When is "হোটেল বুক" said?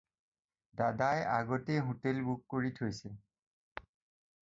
1.89-2.43